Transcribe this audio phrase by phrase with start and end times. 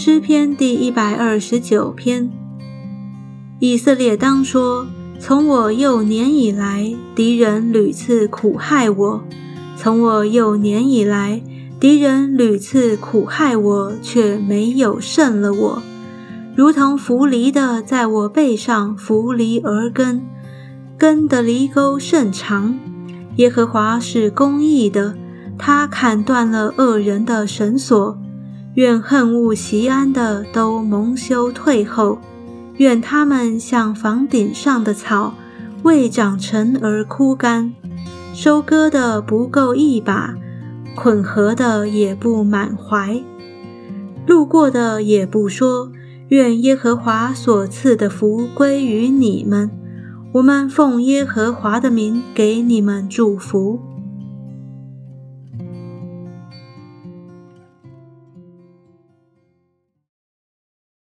[0.00, 2.30] 诗篇第一百二十九篇。
[3.58, 4.86] 以色列当说：
[5.18, 9.20] 从我幼年以来，敌人屡次苦害我；
[9.76, 11.42] 从我幼年以来，
[11.80, 15.82] 敌人屡次苦害我，却没有胜了我。
[16.54, 20.22] 如同扶犁的在我背上扶犁而根，
[20.96, 22.78] 根的犁沟甚长。
[23.38, 25.16] 耶和华是公义的，
[25.58, 28.16] 他砍断了恶人的绳索。
[28.78, 32.20] 愿恨恶习安的都蒙羞退后，
[32.76, 35.34] 愿他们像房顶上的草，
[35.82, 37.74] 未长成而枯干。
[38.32, 40.36] 收割的不够一把，
[40.94, 43.20] 捆禾的也不满怀，
[44.28, 45.90] 路过的也不说。
[46.28, 49.68] 愿耶和华所赐的福归于你们。
[50.34, 53.80] 我们奉耶和华的名给你们祝福。